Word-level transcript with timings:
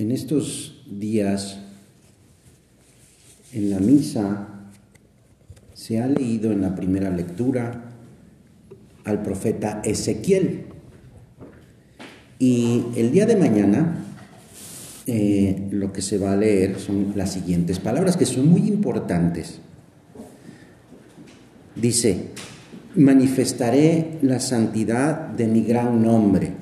En 0.00 0.12
estos 0.12 0.80
días, 0.88 1.58
en 3.52 3.68
la 3.68 3.80
misa, 3.80 4.46
se 5.74 6.00
ha 6.00 6.06
leído 6.06 6.52
en 6.52 6.60
la 6.60 6.76
primera 6.76 7.10
lectura 7.10 7.82
al 9.02 9.22
profeta 9.24 9.82
Ezequiel. 9.84 10.66
Y 12.38 12.84
el 12.94 13.10
día 13.10 13.26
de 13.26 13.34
mañana 13.34 14.04
eh, 15.08 15.66
lo 15.72 15.92
que 15.92 16.00
se 16.00 16.16
va 16.16 16.34
a 16.34 16.36
leer 16.36 16.78
son 16.78 17.14
las 17.16 17.32
siguientes 17.32 17.80
palabras 17.80 18.16
que 18.16 18.24
son 18.24 18.48
muy 18.48 18.68
importantes. 18.68 19.58
Dice, 21.74 22.28
manifestaré 22.94 24.18
la 24.22 24.38
santidad 24.38 25.26
de 25.30 25.48
mi 25.48 25.64
gran 25.64 26.00
nombre. 26.04 26.52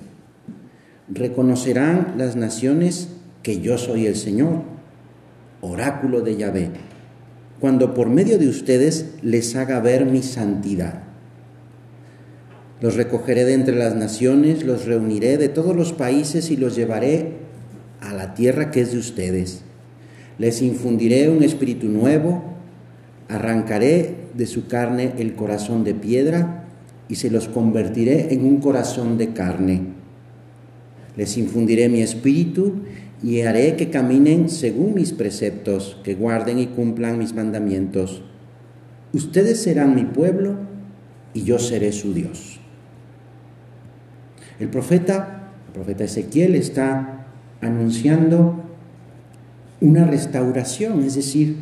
Reconocerán 1.11 2.15
las 2.17 2.35
naciones 2.35 3.11
que 3.47 3.61
yo 3.61 3.79
soy 3.79 4.07
el 4.07 4.17
Señor, 4.17 4.63
oráculo 5.61 6.21
de 6.21 6.37
Yahvé, 6.37 6.71
cuando 7.61 7.95
por 7.95 8.09
medio 8.09 8.41
de 8.41 8.49
ustedes 8.49 9.11
les 9.23 9.55
haga 9.55 9.79
ver 9.79 10.05
mi 10.05 10.25
santidad. 10.25 11.05
Los 12.81 12.97
recogeré 12.97 13.45
de 13.45 13.55
entre 13.55 13.77
las 13.77 13.95
naciones, 13.95 14.65
los 14.65 14.87
reuniré 14.87 15.39
de 15.39 15.49
todos 15.49 15.77
los 15.77 15.93
países 15.93 16.51
y 16.51 16.57
los 16.57 16.75
llevaré 16.75 17.35
a 18.01 18.13
la 18.15 18.35
tierra 18.35 18.73
que 18.73 18.81
es 18.81 18.91
de 18.91 18.99
ustedes. 18.99 19.63
Les 20.41 20.61
infundiré 20.61 21.31
un 21.31 21.45
espíritu 21.45 21.87
nuevo, 21.87 22.43
arrancaré 23.29 24.27
de 24.35 24.47
su 24.47 24.67
carne 24.67 25.13
el 25.19 25.37
corazón 25.37 25.85
de 25.85 25.95
piedra 25.95 26.65
y 27.09 27.15
se 27.15 27.31
los 27.31 27.47
convertiré 27.47 28.35
en 28.35 28.45
un 28.45 28.57
corazón 28.57 29.17
de 29.17 29.29
carne. 29.29 29.83
Les 31.17 31.39
infundiré 31.39 31.89
mi 31.89 32.03
espíritu 32.03 32.83
y 33.27 33.43
haré 33.43 33.75
que 33.75 33.91
caminen 33.91 34.49
según 34.49 34.95
mis 34.95 35.13
preceptos, 35.13 35.99
que 36.05 36.15
guarden 36.15 36.61
y 36.61 36.69
cumplan 36.69 37.19
mis 37.19 37.35
mandamientos. 37.35 38.23
Ustedes 39.13 39.61
serán 39.61 39.97
mi 39.97 40.05
pueblo 40.05 40.55
y 41.35 41.43
yo 41.43 41.59
seré 41.59 41.91
su 41.91 42.15
Dios. 42.15 42.61
El 44.61 44.69
profeta, 44.69 45.51
el 45.67 45.73
profeta 45.73 46.05
Ezequiel 46.05 46.55
está 46.55 47.27
anunciando 47.61 48.63
una 49.81 50.05
restauración, 50.05 51.03
es 51.03 51.17
decir, 51.17 51.57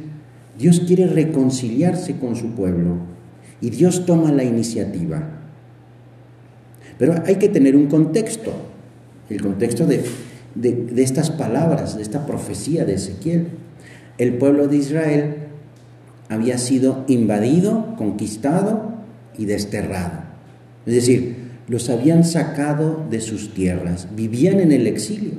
Dios 0.59 0.81
quiere 0.81 1.07
reconciliarse 1.07 2.19
con 2.19 2.37
su 2.37 2.51
pueblo 2.51 2.99
y 3.63 3.71
Dios 3.71 4.05
toma 4.05 4.33
la 4.33 4.45
iniciativa. 4.45 5.31
Pero 6.99 7.15
hay 7.25 7.37
que 7.37 7.49
tener 7.49 7.75
un 7.75 7.87
contexto, 7.87 8.53
el 9.31 9.41
contexto 9.41 9.87
de 9.87 10.05
de, 10.55 11.03
estas 11.03 11.31
palabras, 11.31 11.97
de 11.97 12.03
esta 12.03 12.27
profecía 12.27 12.85
de 12.85 12.95
Ezequiel. 12.95 13.49
El 14.19 14.35
pueblo 14.35 14.69
de 14.69 14.77
Israel 14.77 15.35
había 16.29 16.59
sido 16.59 17.05
invadido, 17.09 17.95
conquistado 17.97 18.95
y 19.37 19.47
desterrado. 19.47 20.23
Es 20.87 20.95
decir, 20.95 21.37
los 21.69 21.89
habían 21.91 22.25
sacado 22.25 23.05
de 23.11 23.21
sus 23.21 23.55
tierras, 23.55 24.09
vivían 24.15 24.61
en 24.61 24.73
el 24.73 24.87
exilio. 24.87 25.33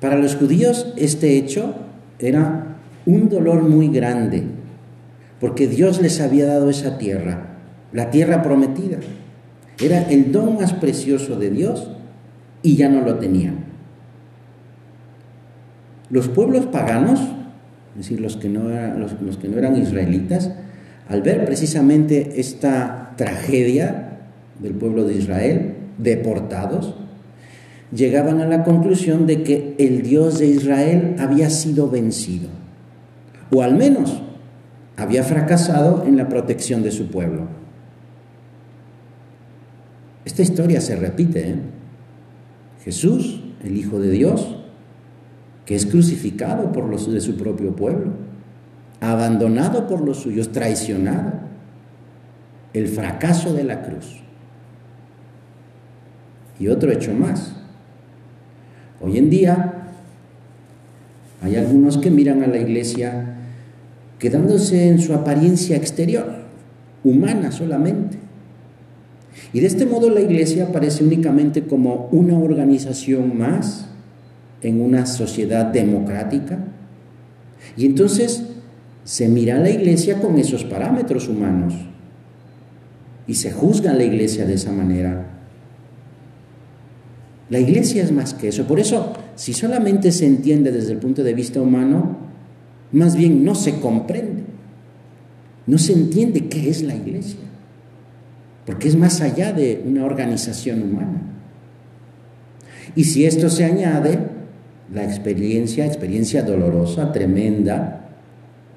Para 0.00 0.16
los 0.16 0.34
judíos 0.34 0.92
este 0.96 1.36
hecho 1.36 1.74
era 2.18 2.76
un 3.06 3.28
dolor 3.28 3.62
muy 3.62 3.88
grande, 3.88 4.42
porque 5.40 5.68
Dios 5.68 6.00
les 6.00 6.20
había 6.20 6.46
dado 6.46 6.70
esa 6.70 6.98
tierra, 6.98 7.56
la 7.92 8.10
tierra 8.10 8.42
prometida. 8.42 8.98
Era 9.80 10.02
el 10.10 10.32
don 10.32 10.56
más 10.56 10.72
precioso 10.72 11.38
de 11.38 11.50
Dios 11.50 11.90
y 12.62 12.76
ya 12.76 12.88
no 12.88 13.02
lo 13.02 13.16
tenían. 13.16 13.72
Los 16.10 16.28
pueblos 16.28 16.66
paganos, 16.66 17.20
es 17.20 17.96
decir, 17.96 18.20
los 18.20 18.36
que 18.36 18.48
no, 18.48 18.70
eran, 18.70 19.76
israelitas, 19.76 20.52
al 21.08 21.22
ver 21.22 21.44
precisamente 21.44 22.38
esta 22.38 23.14
tragedia 23.16 24.18
del 24.60 24.74
pueblo 24.74 25.04
de 25.04 25.14
Israel, 25.14 25.74
deportados, 25.96 26.96
llegaban 27.94 28.40
a 28.40 28.46
la 28.46 28.62
conclusión 28.62 29.26
de 29.26 29.42
que 29.42 29.74
el 29.78 30.02
Dios 30.02 30.38
de 30.38 30.46
Israel 30.48 31.16
había 31.18 31.48
sido 31.48 31.88
vencido, 31.90 32.48
o 33.50 33.62
al 33.62 33.74
menos 33.74 34.22
había 34.96 35.24
fracasado 35.24 36.04
en 36.06 36.16
la 36.18 36.28
protección 36.28 36.82
de 36.82 36.90
su 36.90 37.10
pueblo. 37.10 37.48
Esta 40.26 40.42
historia 40.42 40.80
se 40.80 40.96
repite, 40.96 41.48
¿eh? 41.48 41.56
Jesús, 42.84 43.40
el 43.62 43.76
Hijo 43.76 44.00
de 44.00 44.10
Dios, 44.10 44.56
que 45.66 45.76
es 45.76 45.86
crucificado 45.86 46.72
por 46.72 46.88
los 46.88 47.10
de 47.10 47.20
su 47.20 47.36
propio 47.36 47.76
pueblo, 47.76 48.12
abandonado 49.00 49.86
por 49.86 50.00
los 50.00 50.18
suyos, 50.18 50.50
traicionado, 50.50 51.32
el 52.72 52.88
fracaso 52.88 53.52
de 53.52 53.64
la 53.64 53.82
cruz. 53.82 54.20
Y 56.58 56.68
otro 56.68 56.90
hecho 56.90 57.12
más. 57.12 57.54
Hoy 59.00 59.18
en 59.18 59.30
día 59.30 59.88
hay 61.42 61.56
algunos 61.56 61.98
que 61.98 62.10
miran 62.10 62.42
a 62.42 62.46
la 62.46 62.58
iglesia 62.58 63.36
quedándose 64.18 64.88
en 64.88 65.00
su 65.00 65.12
apariencia 65.14 65.76
exterior, 65.76 66.42
humana 67.02 67.50
solamente 67.50 68.21
y 69.52 69.60
de 69.60 69.66
este 69.66 69.86
modo 69.86 70.10
la 70.10 70.20
iglesia 70.20 70.64
aparece 70.64 71.04
únicamente 71.04 71.62
como 71.64 72.08
una 72.12 72.38
organización 72.38 73.36
más 73.36 73.86
en 74.62 74.80
una 74.80 75.06
sociedad 75.06 75.66
democrática. 75.66 76.58
Y 77.76 77.86
entonces 77.86 78.44
se 79.04 79.28
mira 79.28 79.56
a 79.56 79.60
la 79.60 79.70
iglesia 79.70 80.20
con 80.20 80.38
esos 80.38 80.64
parámetros 80.64 81.28
humanos 81.28 81.74
y 83.26 83.34
se 83.34 83.52
juzga 83.52 83.92
a 83.92 83.94
la 83.94 84.04
iglesia 84.04 84.46
de 84.46 84.54
esa 84.54 84.72
manera. 84.72 85.28
La 87.50 87.58
iglesia 87.58 88.02
es 88.02 88.12
más 88.12 88.32
que 88.34 88.48
eso. 88.48 88.66
Por 88.66 88.80
eso, 88.80 89.12
si 89.36 89.52
solamente 89.52 90.12
se 90.12 90.26
entiende 90.26 90.72
desde 90.72 90.92
el 90.92 90.98
punto 90.98 91.22
de 91.22 91.34
vista 91.34 91.60
humano, 91.60 92.16
más 92.92 93.16
bien 93.16 93.44
no 93.44 93.54
se 93.54 93.78
comprende. 93.80 94.44
No 95.66 95.78
se 95.78 95.92
entiende 95.92 96.48
qué 96.48 96.70
es 96.70 96.82
la 96.82 96.94
iglesia 96.94 97.51
porque 98.66 98.88
es 98.88 98.96
más 98.96 99.20
allá 99.20 99.52
de 99.52 99.82
una 99.84 100.04
organización 100.04 100.82
humana. 100.82 101.20
Y 102.94 103.04
si 103.04 103.24
esto 103.24 103.48
se 103.48 103.64
añade, 103.64 104.18
la 104.92 105.04
experiencia, 105.04 105.86
experiencia 105.86 106.42
dolorosa, 106.42 107.12
tremenda, 107.12 108.10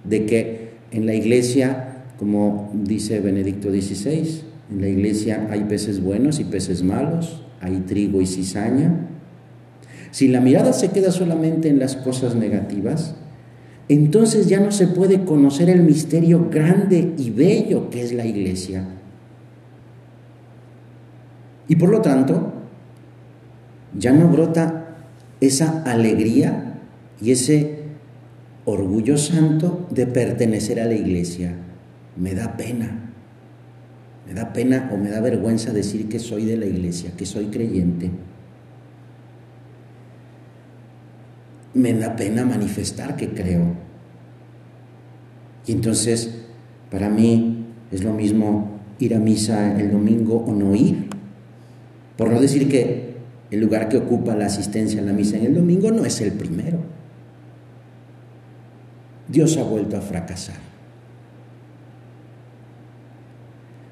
de 0.04 0.26
que 0.26 0.70
en 0.92 1.06
la 1.06 1.14
iglesia, 1.14 2.04
como 2.18 2.72
dice 2.74 3.20
Benedicto 3.20 3.70
XVI, 3.70 4.42
en 4.72 4.82
la 4.82 4.88
iglesia 4.88 5.48
hay 5.52 5.66
peces 5.66 6.02
buenos 6.02 6.40
y 6.40 6.46
peces 6.46 6.84
malos, 6.84 7.44
hay 7.62 7.84
trigo 7.86 8.22
y 8.22 8.26
cizaña. 8.26 9.08
Si 10.12 10.30
la 10.30 10.40
mirada 10.40 10.74
se 10.74 10.92
queda 10.92 11.12
solamente 11.12 11.68
en 11.68 11.80
las 11.80 11.96
cosas 11.98 12.36
negativas, 12.36 13.16
entonces 13.90 14.48
ya 14.48 14.60
no 14.60 14.72
se 14.72 14.88
puede 14.88 15.26
conocer 15.26 15.70
el 15.70 15.84
misterio 15.84 16.50
grande 16.50 17.14
y 17.18 17.30
bello 17.30 17.90
que 17.90 18.02
es 18.02 18.14
la 18.14 18.26
iglesia 18.26 18.86
y 21.68 21.76
por 21.76 21.90
lo 21.90 22.02
tanto, 22.02 22.54
ya 23.98 24.12
no 24.12 24.28
brota 24.28 24.96
esa 25.42 25.84
alegría 25.84 26.80
y 27.22 27.32
ese 27.32 27.84
orgullo 28.66 29.18
santo 29.18 29.88
de 29.92 30.08
pertenecer 30.08 30.80
a 30.80 30.86
la 30.86 30.96
iglesia. 30.96 31.56
Me 32.18 32.34
da 32.34 32.58
pena. 32.58 33.14
Me 34.28 34.34
da 34.34 34.54
pena 34.54 34.90
o 34.92 34.98
me 34.98 35.10
da 35.10 35.22
vergüenza 35.22 35.72
decir 35.72 36.10
que 36.10 36.20
soy 36.20 36.46
de 36.46 36.58
la 36.58 36.66
iglesia, 36.66 37.12
que 37.16 37.26
soy 37.26 37.48
creyente. 37.48 38.10
Me 41.74 41.94
da 41.94 42.16
pena 42.16 42.46
manifestar 42.46 43.16
que 43.16 43.30
creo. 43.30 43.76
Y 45.68 45.74
entonces, 45.74 46.46
para 46.90 47.10
mí 47.10 47.66
es 47.92 48.04
lo 48.04 48.14
mismo 48.14 48.80
ir 49.00 49.14
a 49.16 49.20
misa 49.20 49.80
el 49.80 49.92
domingo 49.92 50.38
o 50.38 50.54
no 50.54 50.76
ir. 50.76 51.15
Por 52.18 52.30
no 52.30 52.40
decir 52.40 52.70
que 52.70 53.16
el 53.52 53.60
lugar 53.60 53.90
que 53.90 53.98
ocupa 53.98 54.36
la 54.36 54.46
asistencia 54.46 55.02
a 55.02 55.06
la 55.06 55.14
misa 55.14 55.38
en 55.38 55.46
el 55.46 55.56
domingo 55.56 55.92
no 55.92 56.06
es 56.06 56.22
el 56.22 56.32
primero. 56.32 56.80
Dios 59.28 59.58
ha 59.58 59.64
vuelto 59.64 59.98
a 59.98 60.02
fracasar. 60.02 60.56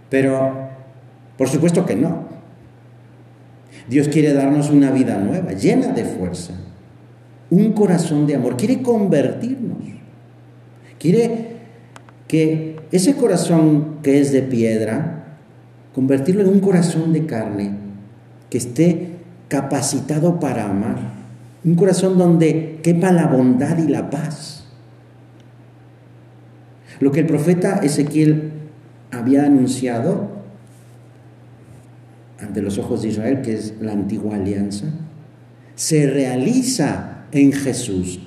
Pero, 0.10 0.70
por 1.38 1.50
supuesto 1.50 1.86
que 1.86 1.96
no. 1.96 2.34
Dios 3.90 4.08
quiere 4.08 4.34
darnos 4.34 4.70
una 4.70 4.92
vida 4.92 5.18
nueva, 5.18 5.54
llena 5.54 5.88
de 5.88 6.06
fuerza, 6.06 6.54
un 7.50 7.74
corazón 7.74 8.26
de 8.28 8.36
amor, 8.36 8.56
quiere 8.56 8.82
convertirnos. 8.82 9.78
Quiere 11.00 11.58
que 12.28 12.78
ese 12.92 13.16
corazón 13.16 13.98
que 14.02 14.22
es 14.22 14.32
de 14.32 14.42
piedra, 14.44 15.38
convertirlo 15.94 16.44
en 16.44 16.50
un 16.50 16.60
corazón 16.60 17.12
de 17.12 17.26
carne 17.26 17.83
que 18.54 18.60
esté 18.60 19.08
capacitado 19.48 20.40
para 20.40 20.70
amar, 20.70 21.24
Un 21.66 21.74
corazón 21.74 22.20
donde 22.20 22.82
quepa 22.84 23.12
la 23.12 23.26
bondad 23.26 23.80
y 23.80 23.88
la 23.88 24.12
paz. 24.12 24.66
Lo 27.00 27.12
que 27.12 27.22
el 27.22 27.26
profeta 27.26 27.78
Ezequiel 27.78 28.52
había 29.10 29.46
anunciado 29.46 30.30
ante 32.40 32.62
los 32.62 32.78
ojos 32.78 33.02
de 33.02 33.08
Israel, 33.08 33.42
que 33.42 33.56
es 33.56 33.74
la 33.82 33.94
antigua 33.94 34.36
alianza, 34.36 34.86
se 35.74 36.06
realiza 36.06 37.24
en 37.32 37.54
Jesús. 37.54 38.20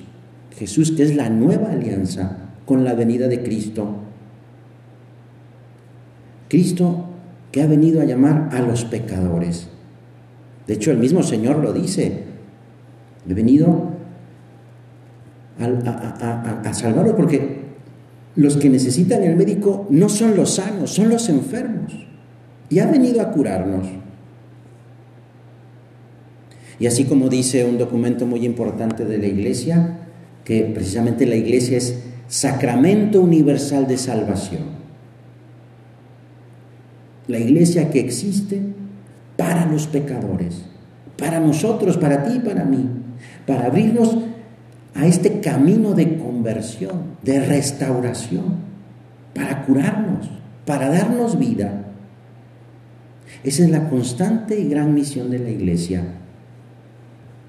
Jesús 0.56 0.90
que 0.90 1.04
es 1.04 1.14
la 1.14 1.30
nueva 1.30 1.70
alianza 1.70 2.38
con 2.64 2.82
la 2.82 2.94
venida 2.94 3.28
de 3.28 3.44
Cristo. 3.44 3.94
Cristo 6.48 7.10
que 7.52 7.62
ha 7.62 7.68
venido 7.68 8.00
a 8.00 8.06
llamar 8.06 8.48
a 8.50 8.60
los 8.60 8.84
pecadores. 8.86 9.68
De 10.66 10.74
hecho, 10.74 10.90
el 10.90 10.98
mismo 10.98 11.22
Señor 11.22 11.58
lo 11.58 11.72
dice. 11.72 12.24
He 13.28 13.34
venido 13.34 13.90
a, 15.58 15.64
a, 15.64 17.16
porque 17.16 17.60
los 18.36 18.56
que 18.56 18.68
necesitan 18.68 19.22
el 19.22 19.36
médico 19.36 19.86
no 19.90 20.08
son 20.08 20.36
los 20.36 20.56
sanos, 20.56 20.90
son 20.90 21.08
los 21.08 21.28
enfermos. 21.28 21.92
Y 22.68 22.80
ha 22.80 22.86
venido 22.86 23.20
a 23.20 23.30
curarnos. 23.30 23.86
Y 26.78 26.86
así 26.86 27.04
como 27.04 27.28
dice 27.28 27.64
un 27.64 27.78
documento 27.78 28.26
muy 28.26 28.44
importante 28.44 29.04
de 29.04 29.18
la 29.18 29.26
Iglesia, 29.26 29.98
que 30.44 30.62
precisamente 30.62 31.26
la 31.26 31.36
Iglesia 31.36 31.78
es 31.78 32.02
sacramento 32.28 33.20
universal 33.20 33.86
de 33.86 33.96
salvación. 33.96 34.76
La 37.28 37.38
Iglesia 37.38 37.90
que 37.90 38.00
existe 38.00 38.60
para 39.36 39.66
los 39.66 39.86
pecadores, 39.86 40.62
para 41.18 41.40
nosotros, 41.40 41.96
para 41.96 42.24
ti 42.24 42.34
y 42.36 42.40
para 42.40 42.64
mí, 42.64 42.88
para 43.46 43.66
abrirnos 43.66 44.18
a 44.94 45.06
este 45.06 45.40
camino 45.40 45.94
de 45.94 46.18
conversión, 46.18 47.16
de 47.22 47.40
restauración, 47.40 48.66
para 49.34 49.64
curarnos, 49.64 50.30
para 50.64 50.88
darnos 50.88 51.38
vida. 51.38 51.84
Esa 53.44 53.64
es 53.64 53.70
la 53.70 53.88
constante 53.88 54.58
y 54.58 54.68
gran 54.68 54.94
misión 54.94 55.30
de 55.30 55.38
la 55.38 55.50
Iglesia 55.50 56.02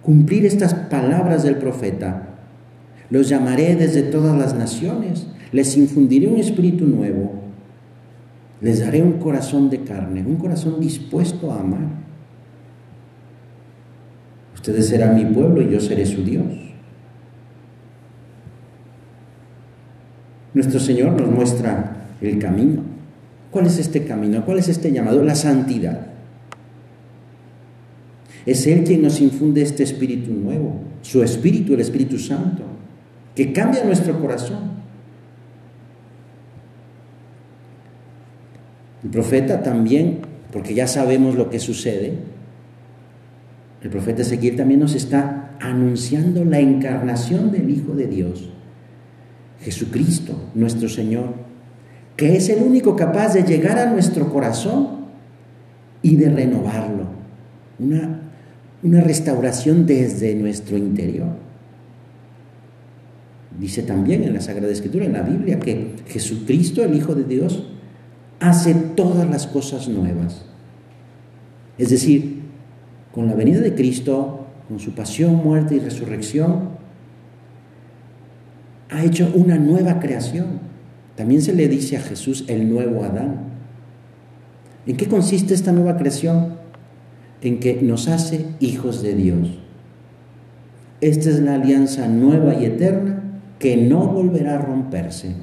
cumplir 0.08 0.46
estas 0.46 0.74
palabras 0.74 1.44
del 1.44 1.58
profeta. 1.58 2.30
Los 3.10 3.28
llamaré 3.28 3.76
desde 3.76 4.04
todas 4.04 4.38
las 4.38 4.56
naciones, 4.56 5.28
les 5.52 5.76
infundiré 5.76 6.28
un 6.28 6.38
espíritu 6.38 6.86
nuevo, 6.86 7.34
les 8.62 8.80
daré 8.80 9.02
un 9.02 9.14
corazón 9.14 9.70
de 9.70 9.84
carne, 9.84 10.24
un 10.26 10.38
corazón 10.38 10.80
dispuesto 10.80 11.52
a 11.52 11.60
amar. 11.60 11.88
Ustedes 14.56 14.88
serán 14.88 15.16
mi 15.16 15.26
pueblo 15.26 15.62
y 15.62 15.70
yo 15.70 15.80
seré 15.80 16.06
su 16.06 16.24
Dios. 16.24 16.46
Nuestro 20.54 20.80
Señor 20.80 21.22
nos 21.22 21.30
muestra 21.30 22.08
el 22.20 22.40
camino. 22.40 22.82
¿Cuál 23.52 23.68
es 23.68 23.78
este 23.78 24.04
camino? 24.06 24.44
¿Cuál 24.44 24.58
es 24.58 24.68
este 24.70 24.92
llamado? 24.92 25.24
La 25.24 25.36
santidad. 25.36 26.08
Es 28.46 28.66
Él 28.66 28.84
quien 28.84 29.04
nos 29.04 29.22
infunde 29.22 29.62
este 29.62 29.84
espíritu 29.84 30.32
nuevo, 30.32 30.80
su 31.02 31.22
espíritu, 31.22 31.74
el 31.74 31.82
Espíritu 31.82 32.18
Santo, 32.18 32.64
que 33.36 33.54
cambia 33.54 33.84
nuestro 33.84 34.20
corazón. 34.20 34.77
El 39.04 39.10
profeta 39.10 39.64
también, 39.64 40.20
porque 40.52 40.74
ya 40.74 40.88
sabemos 40.88 41.36
lo 41.36 41.50
que 41.50 41.60
sucede, 41.60 42.14
el 43.82 43.90
profeta 43.90 44.24
Ezequiel 44.24 44.56
también 44.56 44.80
nos 44.80 44.96
está 44.96 45.56
anunciando 45.60 46.44
la 46.44 46.60
encarnación 46.60 47.52
del 47.52 47.70
Hijo 47.70 47.94
de 47.94 48.08
Dios, 48.08 48.50
Jesucristo, 49.62 50.34
nuestro 50.56 50.90
Señor, 50.90 51.34
que 52.16 52.36
es 52.36 52.50
el 52.50 52.64
único 52.64 52.96
capaz 52.96 53.34
de 53.34 53.44
llegar 53.44 53.78
a 53.78 53.92
nuestro 53.92 54.32
corazón 54.32 55.06
y 56.02 56.16
de 56.16 56.30
renovarlo. 56.30 57.08
Una 57.80 58.28
una 58.84 59.02
restauración 59.02 59.86
desde 59.86 60.36
nuestro 60.36 60.78
interior. 60.78 61.28
Dice 63.60 63.82
también 63.82 64.24
en 64.24 64.34
la 64.34 64.42
Sagrada 64.42 64.72
Escritura, 64.72 65.06
en 65.06 65.14
la 65.14 65.24
Biblia, 65.24 65.60
que 65.60 65.96
Jesucristo, 66.08 66.84
el 66.84 66.96
Hijo 66.96 67.16
de 67.16 67.24
Dios, 67.24 67.68
hace 68.40 68.74
todas 68.74 69.30
las 69.30 69.48
cosas 69.48 69.88
nuevas. 69.88 70.46
Es 71.78 71.90
decir, 71.90 72.42
con 73.14 73.28
la 73.28 73.36
venida 73.36 73.62
de 73.62 73.76
Cristo, 73.76 74.48
con 74.68 74.80
su 74.80 74.92
pasión, 74.92 75.36
muerte 75.36 75.76
y 75.76 75.80
resurrección, 75.80 76.70
ha 78.90 79.04
hecho 79.04 79.32
una 79.34 79.58
nueva 79.58 80.00
creación. 80.00 80.60
También 81.16 81.42
se 81.42 81.54
le 81.54 81.68
dice 81.68 81.98
a 81.98 82.02
Jesús 82.02 82.46
el 82.48 82.70
nuevo 82.70 83.04
Adán. 83.04 83.48
¿En 84.86 84.96
qué 84.98 85.08
consiste 85.08 85.54
esta 85.54 85.72
nueva 85.72 85.98
creación? 85.98 86.58
en 87.42 87.60
que 87.60 87.82
nos 87.82 88.08
hace 88.08 88.46
hijos 88.60 89.02
de 89.02 89.14
Dios. 89.14 89.50
Esta 91.02 91.30
es 91.30 91.40
la 91.40 91.56
alianza 91.56 92.08
nueva 92.08 92.56
y 92.56 92.66
eterna 92.66 93.24
que 93.60 93.78
no 93.78 94.08
volverá 94.08 94.56
a 94.56 94.62
romperse. 94.62 95.36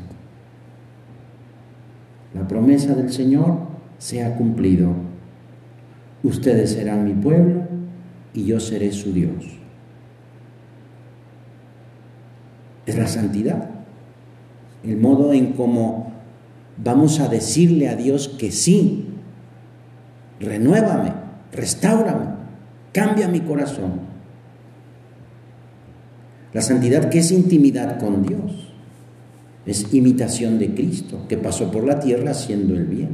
La 2.34 2.46
promesa 2.48 2.94
del 2.94 3.12
Señor 3.12 3.58
se 3.98 4.24
ha 4.24 4.36
cumplido. 4.36 4.92
Ustedes 6.22 6.72
serán 6.72 7.04
mi 7.04 7.14
pueblo 7.14 7.62
y 8.32 8.44
yo 8.44 8.58
seré 8.60 8.92
su 8.92 9.12
Dios. 9.12 9.44
Es 12.86 12.98
la 12.98 13.06
santidad, 13.06 13.70
el 14.82 14.96
modo 14.98 15.32
en 15.32 15.52
cómo 15.52 16.12
vamos 16.76 17.20
a 17.20 17.28
decirle 17.28 17.88
a 17.88 17.96
Dios 17.96 18.28
que 18.28 18.50
sí, 18.50 19.06
renuévame, 20.40 21.12
restaurame, 21.52 22.26
cambia 22.92 23.28
mi 23.28 23.40
corazón. 23.40 24.00
La 26.52 26.62
santidad 26.62 27.08
que 27.08 27.20
es 27.20 27.32
intimidad 27.32 27.98
con 27.98 28.22
Dios, 28.22 28.63
es 29.66 29.92
imitación 29.94 30.58
de 30.58 30.74
Cristo, 30.74 31.26
que 31.28 31.38
pasó 31.38 31.70
por 31.70 31.84
la 31.84 32.00
tierra 32.00 32.32
haciendo 32.32 32.74
el 32.74 32.84
bien. 32.84 33.10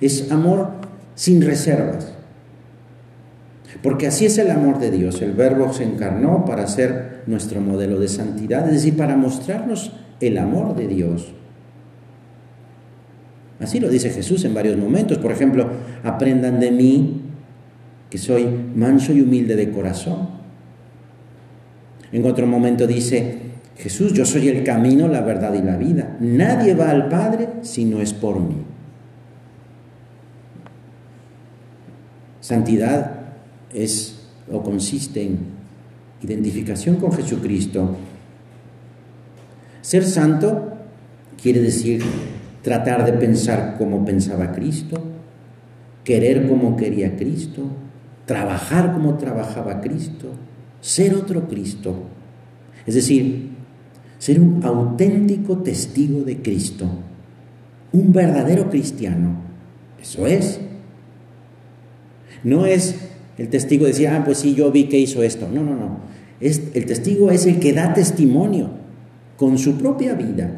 Es 0.00 0.30
amor 0.30 0.70
sin 1.14 1.42
reservas, 1.42 2.12
porque 3.82 4.06
así 4.06 4.26
es 4.26 4.38
el 4.38 4.50
amor 4.50 4.78
de 4.78 4.90
Dios. 4.90 5.20
El 5.22 5.32
Verbo 5.32 5.72
se 5.72 5.84
encarnó 5.84 6.44
para 6.44 6.66
ser 6.66 7.22
nuestro 7.26 7.60
modelo 7.60 7.98
de 7.98 8.08
santidad, 8.08 8.66
es 8.66 8.74
decir, 8.74 8.96
para 8.96 9.16
mostrarnos 9.16 9.92
el 10.20 10.38
amor 10.38 10.74
de 10.76 10.88
Dios. 10.88 11.32
Así 13.60 13.80
lo 13.80 13.88
dice 13.88 14.10
Jesús 14.10 14.44
en 14.44 14.54
varios 14.54 14.76
momentos. 14.76 15.18
Por 15.18 15.32
ejemplo, 15.32 15.68
aprendan 16.04 16.60
de 16.60 16.70
mí 16.70 17.22
que 18.08 18.18
soy 18.18 18.46
manso 18.74 19.12
y 19.12 19.20
humilde 19.20 19.56
de 19.56 19.70
corazón. 19.70 20.28
En 22.12 22.24
otro 22.24 22.46
momento 22.46 22.86
dice, 22.86 23.47
Jesús, 23.78 24.12
yo 24.12 24.26
soy 24.26 24.48
el 24.48 24.64
camino, 24.64 25.06
la 25.06 25.20
verdad 25.20 25.54
y 25.54 25.62
la 25.62 25.76
vida. 25.76 26.16
Nadie 26.18 26.74
va 26.74 26.90
al 26.90 27.08
Padre 27.08 27.48
si 27.62 27.84
no 27.84 28.00
es 28.00 28.12
por 28.12 28.40
mí. 28.40 28.56
Santidad 32.40 33.20
es 33.72 34.26
o 34.50 34.62
consiste 34.62 35.22
en 35.22 35.38
identificación 36.22 36.96
con 36.96 37.12
Jesucristo. 37.12 37.96
Ser 39.80 40.04
santo 40.04 40.72
quiere 41.40 41.60
decir 41.60 42.02
tratar 42.62 43.04
de 43.04 43.12
pensar 43.12 43.76
como 43.78 44.04
pensaba 44.04 44.50
Cristo, 44.50 45.00
querer 46.02 46.48
como 46.48 46.76
quería 46.76 47.16
Cristo, 47.16 47.62
trabajar 48.26 48.92
como 48.92 49.16
trabajaba 49.16 49.80
Cristo, 49.80 50.32
ser 50.80 51.14
otro 51.14 51.46
Cristo. 51.46 51.94
Es 52.86 52.94
decir, 52.94 53.57
ser 54.18 54.40
un 54.40 54.64
auténtico 54.64 55.58
testigo 55.58 56.22
de 56.22 56.42
Cristo, 56.42 56.86
un 57.92 58.12
verdadero 58.12 58.68
cristiano. 58.70 59.36
Eso 60.00 60.26
es. 60.26 60.60
No 62.44 62.66
es 62.66 62.96
el 63.36 63.48
testigo 63.48 63.86
decir, 63.86 64.08
ah, 64.08 64.22
pues 64.24 64.38
sí, 64.38 64.54
yo 64.54 64.70
vi 64.70 64.84
que 64.84 64.98
hizo 64.98 65.22
esto. 65.22 65.48
No, 65.52 65.62
no, 65.62 65.74
no. 65.74 65.98
Es, 66.40 66.62
el 66.74 66.86
testigo 66.86 67.30
es 67.30 67.46
el 67.46 67.58
que 67.58 67.72
da 67.72 67.94
testimonio 67.94 68.70
con 69.36 69.58
su 69.58 69.76
propia 69.76 70.14
vida 70.14 70.52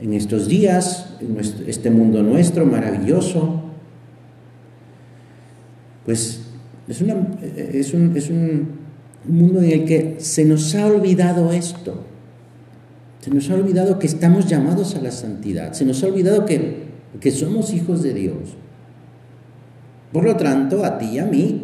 en 0.00 0.12
estos 0.12 0.48
días, 0.48 1.16
en 1.20 1.38
este 1.66 1.90
mundo 1.90 2.22
nuestro 2.22 2.66
maravilloso, 2.66 3.62
pues 6.04 6.42
es, 6.88 7.00
es, 7.00 7.94
un, 7.94 8.16
es 8.16 8.30
un 8.30 8.68
mundo 9.28 9.60
en 9.60 9.70
el 9.70 9.84
que 9.84 10.16
se 10.18 10.44
nos 10.44 10.74
ha 10.74 10.86
olvidado 10.86 11.52
esto. 11.52 12.04
Se 13.20 13.30
nos 13.30 13.50
ha 13.50 13.54
olvidado 13.54 13.98
que 13.98 14.06
estamos 14.06 14.46
llamados 14.46 14.94
a 14.94 15.00
la 15.00 15.10
santidad. 15.10 15.72
Se 15.72 15.84
nos 15.84 16.02
ha 16.02 16.06
olvidado 16.06 16.46
que, 16.46 16.86
que 17.20 17.30
somos 17.30 17.72
hijos 17.72 18.02
de 18.02 18.14
Dios. 18.14 18.56
Por 20.12 20.24
lo 20.24 20.36
tanto, 20.36 20.84
a 20.84 20.98
ti 20.98 21.06
y 21.06 21.18
a 21.18 21.26
mí 21.26 21.62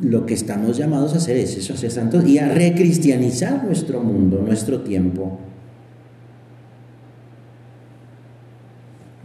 lo 0.00 0.26
que 0.26 0.34
estamos 0.34 0.76
llamados 0.76 1.14
a 1.14 1.16
hacer 1.16 1.36
es 1.36 1.56
eso, 1.56 1.74
a 1.74 1.76
ser 1.76 1.90
santos 1.90 2.26
y 2.26 2.38
a 2.38 2.48
recristianizar 2.48 3.64
nuestro 3.64 4.00
mundo, 4.00 4.42
nuestro 4.44 4.80
tiempo. 4.82 5.38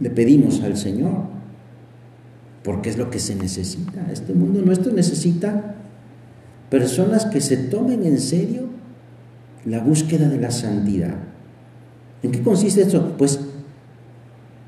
Le 0.00 0.10
pedimos 0.10 0.62
al 0.62 0.76
Señor, 0.76 1.33
porque 2.64 2.88
es 2.90 2.98
lo 2.98 3.10
que 3.10 3.20
se 3.20 3.36
necesita. 3.36 4.10
Este 4.10 4.32
mundo 4.32 4.62
nuestro 4.62 4.92
necesita 4.92 5.76
personas 6.70 7.26
que 7.26 7.40
se 7.40 7.56
tomen 7.56 8.04
en 8.04 8.18
serio 8.18 8.64
la 9.66 9.80
búsqueda 9.80 10.28
de 10.28 10.40
la 10.40 10.50
santidad. 10.50 11.14
¿En 12.22 12.32
qué 12.32 12.42
consiste 12.42 12.82
esto? 12.82 13.16
Pues 13.18 13.38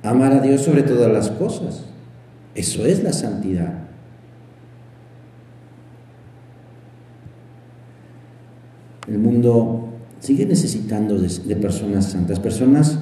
amar 0.02 0.32
a 0.32 0.40
Dios 0.40 0.60
sobre 0.60 0.82
todas 0.82 1.10
las 1.10 1.30
cosas. 1.30 1.84
Eso 2.54 2.84
es 2.84 3.02
la 3.02 3.14
santidad. 3.14 3.86
El 9.08 9.18
mundo 9.18 9.88
sigue 10.20 10.44
necesitando 10.44 11.18
de, 11.18 11.56
personas 11.56 12.06
santas, 12.10 12.40
personas 12.40 12.98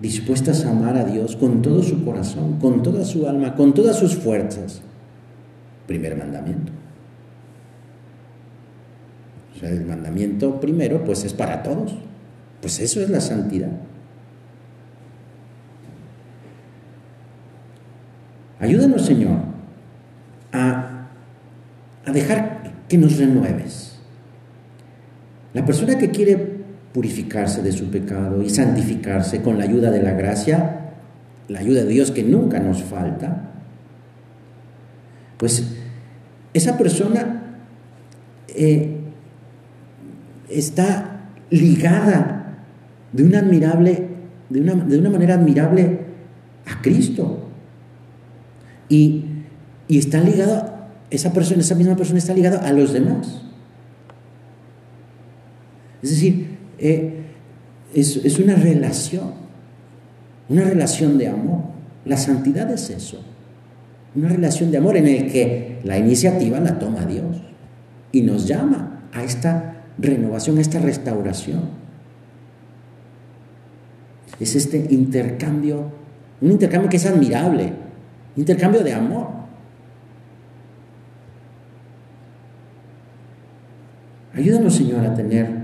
dispuestas 0.00 0.64
a 0.64 0.70
amar 0.70 0.96
a 0.96 1.04
Dios 1.04 1.36
con 1.36 1.62
todo 1.62 1.82
su 1.82 2.04
corazón, 2.04 2.58
con 2.58 2.82
toda 2.82 3.04
su 3.04 3.26
alma, 3.28 3.54
con 3.54 3.74
todas 3.74 3.98
sus 3.98 4.16
fuerzas. 4.16 4.82
Primer 5.86 6.16
mandamiento. 6.16 6.72
O 9.54 9.58
sea, 9.58 9.70
el 9.70 9.84
mandamiento 9.86 10.60
primero 10.60 11.04
pues 11.04 11.24
es 11.24 11.32
para 11.32 11.62
todos. 11.62 11.94
Pues 12.60 12.80
eso 12.80 13.00
es 13.00 13.10
la 13.10 13.20
santidad. 13.20 13.70
Ayúdanos, 18.58 19.04
Señor, 19.04 19.38
a, 20.52 21.08
a 22.04 22.12
dejar 22.12 22.72
que 22.88 22.98
nos 22.98 23.18
renueves. 23.18 23.98
La 25.52 25.64
persona 25.64 25.98
que 25.98 26.10
quiere 26.10 26.55
purificarse 26.96 27.60
de 27.60 27.72
su 27.72 27.90
pecado 27.90 28.42
y 28.42 28.48
santificarse 28.48 29.42
con 29.42 29.58
la 29.58 29.64
ayuda 29.64 29.90
de 29.90 30.02
la 30.02 30.12
gracia, 30.12 30.92
la 31.46 31.58
ayuda 31.58 31.84
de 31.84 31.88
Dios 31.88 32.10
que 32.10 32.22
nunca 32.22 32.58
nos 32.58 32.82
falta, 32.82 33.50
pues 35.36 35.74
esa 36.54 36.78
persona 36.78 37.58
eh, 38.48 38.96
está 40.48 41.28
ligada 41.50 42.60
de 43.12 43.24
una 43.24 43.40
admirable, 43.40 44.08
de 44.48 44.60
una, 44.62 44.74
de 44.76 44.98
una 44.98 45.10
manera 45.10 45.34
admirable 45.34 46.00
a 46.64 46.80
Cristo. 46.80 47.50
Y, 48.88 49.26
y 49.86 49.98
está 49.98 50.18
ligado, 50.20 50.72
esa 51.10 51.34
persona, 51.34 51.60
esa 51.60 51.74
misma 51.74 51.94
persona 51.94 52.20
está 52.20 52.32
ligada 52.32 52.66
a 52.66 52.72
los 52.72 52.94
demás. 52.94 53.42
Es 56.02 56.08
decir, 56.08 56.55
eh, 56.78 57.24
es, 57.94 58.16
es 58.16 58.38
una 58.38 58.54
relación, 58.54 59.32
una 60.48 60.64
relación 60.64 61.18
de 61.18 61.28
amor. 61.28 61.62
La 62.04 62.16
santidad 62.16 62.70
es 62.70 62.90
eso, 62.90 63.20
una 64.14 64.28
relación 64.28 64.70
de 64.70 64.78
amor 64.78 64.96
en 64.96 65.08
el 65.08 65.32
que 65.32 65.80
la 65.84 65.98
iniciativa 65.98 66.60
la 66.60 66.78
toma 66.78 67.04
Dios 67.04 67.42
y 68.12 68.22
nos 68.22 68.46
llama 68.46 69.08
a 69.12 69.22
esta 69.22 69.84
renovación, 69.98 70.58
a 70.58 70.60
esta 70.60 70.78
restauración. 70.78 71.62
Es 74.38 74.54
este 74.54 74.86
intercambio, 74.90 75.90
un 76.40 76.50
intercambio 76.50 76.90
que 76.90 76.98
es 76.98 77.06
admirable, 77.06 77.72
intercambio 78.36 78.82
de 78.82 78.92
amor. 78.92 79.28
Ayúdanos, 84.34 84.74
Señor, 84.74 85.04
a 85.06 85.14
tener 85.14 85.55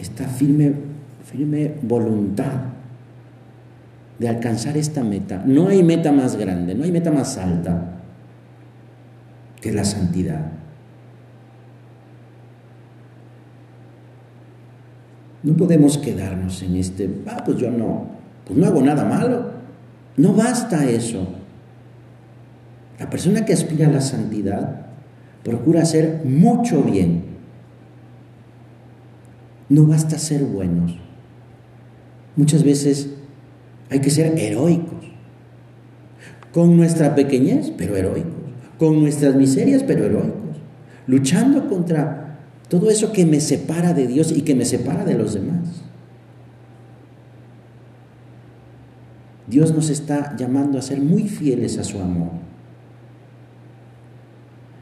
esta 0.00 0.26
firme, 0.26 0.72
firme 1.24 1.74
voluntad 1.82 2.52
de 4.18 4.28
alcanzar 4.28 4.76
esta 4.76 5.04
meta. 5.04 5.42
No 5.44 5.68
hay 5.68 5.82
meta 5.82 6.12
más 6.12 6.36
grande, 6.36 6.74
no 6.74 6.84
hay 6.84 6.92
meta 6.92 7.10
más 7.10 7.36
alta 7.38 8.00
que 9.60 9.72
la 9.72 9.84
santidad. 9.84 10.52
No 15.42 15.54
podemos 15.54 15.96
quedarnos 15.96 16.62
en 16.62 16.76
este, 16.76 17.22
ah, 17.26 17.42
pues 17.44 17.56
yo 17.56 17.70
no, 17.70 18.06
pues 18.44 18.58
no 18.58 18.66
hago 18.66 18.82
nada 18.82 19.04
malo. 19.04 19.50
No 20.16 20.34
basta 20.34 20.84
eso. 20.84 21.26
La 22.98 23.08
persona 23.08 23.44
que 23.46 23.54
aspira 23.54 23.86
a 23.86 23.90
la 23.90 24.02
santidad 24.02 24.86
procura 25.42 25.82
hacer 25.82 26.22
mucho 26.24 26.82
bien 26.82 27.29
no 29.70 29.86
basta 29.86 30.18
ser 30.18 30.44
buenos. 30.44 30.96
Muchas 32.36 32.64
veces 32.64 33.08
hay 33.88 34.00
que 34.00 34.10
ser 34.10 34.38
heroicos. 34.38 35.06
Con 36.52 36.76
nuestra 36.76 37.14
pequeñez, 37.14 37.72
pero 37.78 37.96
heroicos. 37.96 38.50
Con 38.78 39.00
nuestras 39.00 39.36
miserias, 39.36 39.84
pero 39.84 40.04
heroicos. 40.04 40.58
Luchando 41.06 41.68
contra 41.68 42.38
todo 42.68 42.90
eso 42.90 43.12
que 43.12 43.24
me 43.24 43.40
separa 43.40 43.94
de 43.94 44.08
Dios 44.08 44.32
y 44.32 44.42
que 44.42 44.56
me 44.56 44.64
separa 44.64 45.04
de 45.04 45.14
los 45.14 45.34
demás. 45.34 45.82
Dios 49.46 49.74
nos 49.74 49.88
está 49.88 50.36
llamando 50.36 50.78
a 50.78 50.82
ser 50.82 51.00
muy 51.00 51.28
fieles 51.28 51.78
a 51.78 51.84
su 51.84 52.00
amor. 52.00 52.30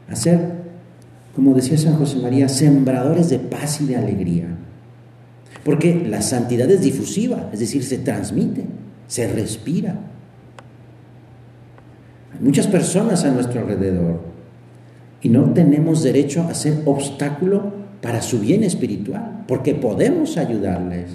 A 0.07 0.15
ser, 0.15 0.63
como 1.35 1.53
decía 1.53 1.77
San 1.77 1.95
José 1.95 2.17
María, 2.17 2.49
sembradores 2.49 3.29
de 3.29 3.37
paz 3.37 3.81
y 3.81 3.85
de 3.85 3.95
alegría. 3.95 4.58
Porque 5.63 6.05
la 6.07 6.21
santidad 6.21 6.69
es 6.69 6.81
difusiva, 6.81 7.49
es 7.51 7.59
decir, 7.59 7.83
se 7.83 7.97
transmite, 7.97 8.65
se 9.07 9.27
respira. 9.27 9.95
Hay 12.33 12.39
muchas 12.45 12.67
personas 12.67 13.25
a 13.25 13.31
nuestro 13.31 13.61
alrededor 13.61 14.21
y 15.21 15.29
no 15.29 15.53
tenemos 15.53 16.03
derecho 16.03 16.43
a 16.43 16.53
ser 16.53 16.81
obstáculo 16.85 17.73
para 18.01 18.21
su 18.21 18.39
bien 18.39 18.63
espiritual, 18.63 19.43
porque 19.47 19.75
podemos 19.75 20.37
ayudarles 20.37 21.11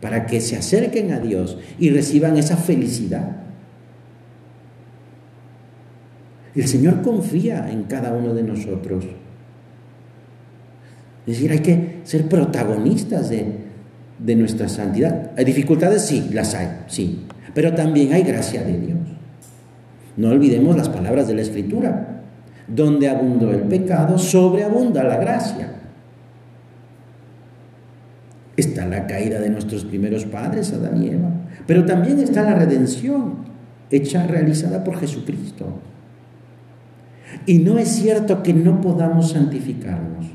para 0.00 0.26
que 0.26 0.40
se 0.40 0.56
acerquen 0.56 1.12
a 1.12 1.20
Dios 1.20 1.56
y 1.78 1.90
reciban 1.90 2.36
esa 2.36 2.56
felicidad. 2.56 3.36
El 6.54 6.68
Señor 6.68 7.02
confía 7.02 7.70
en 7.70 7.84
cada 7.84 8.12
uno 8.12 8.34
de 8.34 8.42
nosotros. 8.42 9.04
Es 11.26 11.36
decir, 11.36 11.52
hay 11.52 11.60
que 11.60 12.00
ser 12.04 12.28
protagonistas 12.28 13.30
de, 13.30 14.36
nuestra 14.36 14.68
santidad. 14.68 15.30
¿Hay 15.36 15.44
dificultades? 15.44 16.02
Sí, 16.02 16.28
las 16.32 16.54
hay, 16.54 16.68
sí. 16.86 17.24
Pero 17.54 17.74
también 17.74 18.12
hay 18.12 18.22
gracia 18.22 18.62
de 18.62 18.78
Dios. 18.78 18.98
No 20.16 20.28
olvidemos 20.28 20.76
las 20.76 20.88
palabras 20.88 21.26
de 21.26 21.34
la 21.34 21.42
Escritura. 21.42 22.22
Donde 22.66 23.08
abundó 23.08 23.50
el 23.50 23.62
pecado, 23.62 24.18
sobreabunda 24.18 25.04
la 25.04 25.16
gracia. 25.16 25.74
Está 28.56 28.86
la 28.86 29.06
caída 29.06 29.40
de 29.40 29.50
nuestros 29.50 29.84
primeros 29.84 30.24
padres, 30.26 30.72
Adán 30.72 31.02
y 31.02 31.08
Eva. 31.08 31.30
Pero 31.66 31.84
también 31.84 32.20
está 32.20 32.42
la 32.42 32.54
redención, 32.54 33.44
hecha, 33.90 34.26
realizada 34.26 34.84
por 34.84 34.98
Jesucristo. 34.98 35.80
Y 37.46 37.58
no 37.58 37.78
es 37.78 37.88
cierto 37.88 38.42
que 38.42 38.54
no 38.54 38.80
podamos 38.80 39.32
santificarnos. 39.32 40.26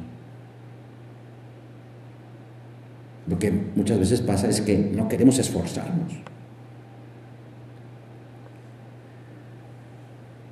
Lo 3.29 3.37
que 3.37 3.51
muchas 3.75 3.99
veces 3.99 4.21
pasa 4.21 4.47
es 4.47 4.61
que 4.61 4.77
no 4.77 5.07
queremos 5.07 5.37
esforzarnos. 5.37 6.13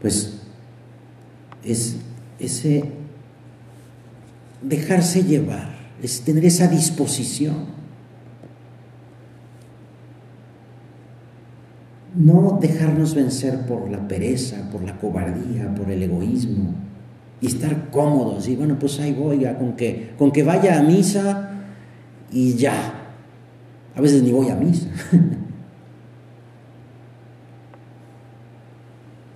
Pues 0.02 0.42
es 1.64 1.96
ese 2.40 2.84
dejarse 4.62 5.24
llevar, 5.24 5.76
es 6.04 6.22
tener 6.22 6.46
esa 6.46 6.68
disposición. 6.68 7.78
No 12.16 12.60
dejarnos 12.62 13.16
vencer 13.16 13.66
por 13.66 13.90
la 13.90 14.08
pereza, 14.08 14.70
por 14.72 14.84
la 14.84 14.98
cobardía, 15.00 15.74
por 15.74 15.90
el 15.90 16.04
egoísmo 16.04 16.76
y 17.42 17.48
estar 17.48 17.90
cómodos 17.92 18.48
y 18.48 18.56
bueno, 18.56 18.78
pues 18.80 19.00
ahí 19.00 19.14
voy, 19.14 19.46
con 19.58 19.76
que, 19.76 20.14
con 20.18 20.32
que 20.32 20.44
vaya 20.44 20.80
a 20.80 20.84
misa 20.84 21.57
y 22.32 22.56
ya. 22.56 22.94
A 23.96 24.02
veces 24.02 24.22
ni 24.24 24.32
voy 24.32 24.50
a 24.50 24.56
misa. 24.56 24.88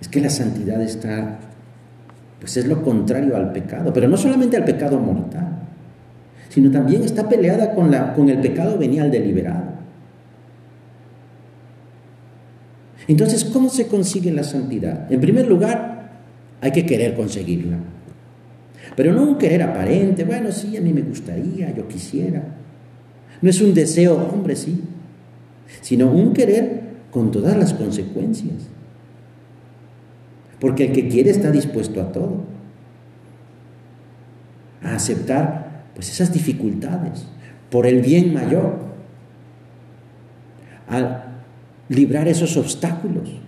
es 0.00 0.08
que 0.08 0.20
la 0.20 0.30
santidad 0.30 0.80
está, 0.80 1.38
pues 2.40 2.56
es 2.56 2.66
lo 2.66 2.82
contrario 2.82 3.36
al 3.36 3.52
pecado, 3.52 3.92
pero 3.92 4.08
no 4.08 4.16
solamente 4.16 4.56
al 4.56 4.64
pecado 4.64 4.98
mortal, 4.98 5.48
sino 6.48 6.70
también 6.70 7.02
está 7.02 7.28
peleada 7.28 7.74
con, 7.74 7.90
la, 7.90 8.14
con 8.14 8.28
el 8.28 8.40
pecado 8.40 8.78
venial 8.78 9.10
deliberado. 9.10 9.72
Entonces, 13.08 13.44
¿cómo 13.44 13.68
se 13.68 13.88
consigue 13.88 14.30
la 14.30 14.44
santidad? 14.44 15.10
En 15.10 15.20
primer 15.20 15.48
lugar, 15.48 16.10
hay 16.60 16.70
que 16.70 16.86
querer 16.86 17.16
conseguirla. 17.16 17.78
Pero 18.94 19.12
no 19.12 19.22
un 19.22 19.38
querer 19.38 19.62
aparente, 19.62 20.24
bueno, 20.24 20.52
sí, 20.52 20.76
a 20.76 20.80
mí 20.80 20.92
me 20.92 21.02
gustaría, 21.02 21.74
yo 21.74 21.88
quisiera. 21.88 22.42
No 23.42 23.50
es 23.50 23.60
un 23.60 23.74
deseo, 23.74 24.16
hombre, 24.32 24.56
sí, 24.56 24.80
sino 25.80 26.10
un 26.10 26.32
querer 26.32 26.82
con 27.10 27.30
todas 27.30 27.56
las 27.56 27.74
consecuencias. 27.74 28.54
Porque 30.60 30.86
el 30.86 30.92
que 30.92 31.08
quiere 31.08 31.30
está 31.30 31.50
dispuesto 31.50 32.00
a 32.00 32.12
todo, 32.12 32.44
a 34.80 34.94
aceptar 34.94 35.86
pues 35.94 36.08
esas 36.08 36.32
dificultades 36.32 37.26
por 37.68 37.86
el 37.86 38.00
bien 38.00 38.32
mayor, 38.32 38.78
a 40.88 41.24
librar 41.88 42.28
esos 42.28 42.56
obstáculos, 42.56 43.40